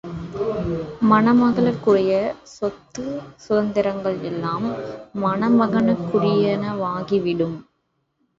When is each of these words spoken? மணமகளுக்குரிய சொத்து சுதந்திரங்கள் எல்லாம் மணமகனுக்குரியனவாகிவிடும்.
மணமகளுக்குரிய 1.09 2.13
சொத்து 2.53 3.03
சுதந்திரங்கள் 3.43 4.17
எல்லாம் 4.21 4.65
மணமகனுக்குரியனவாகிவிடும். 5.21 7.57